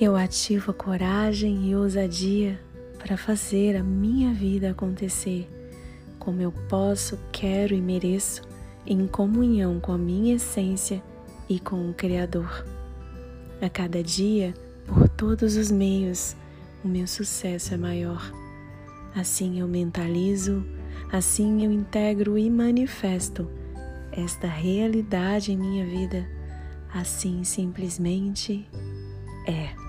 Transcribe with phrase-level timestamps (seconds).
[0.00, 2.60] Eu ativo a coragem e ousadia
[2.98, 5.48] para fazer a minha vida acontecer
[6.24, 8.42] como eu posso, quero e mereço,
[8.86, 11.02] em comunhão com a minha essência
[11.48, 12.66] e com o Criador.
[13.60, 14.54] A cada dia,
[14.86, 16.34] por todos os meios,
[16.82, 18.32] o meu sucesso é maior.
[19.14, 20.64] Assim eu mentalizo,
[21.12, 23.48] assim eu integro e manifesto
[24.10, 26.26] esta realidade em minha vida.
[26.92, 28.66] Assim simplesmente
[29.46, 29.83] é.